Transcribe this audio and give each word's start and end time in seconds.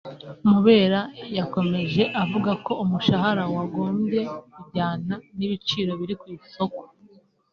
Mubera 0.49 0.99
yakomeje 1.37 2.03
avuga 2.23 2.51
ko 2.65 2.71
umushahara 2.83 3.43
wagombye 3.55 4.21
kujyana 4.53 5.15
n’ibiciro 5.37 5.91
biri 5.99 6.15
ku 6.21 6.25
isoko 6.37 6.81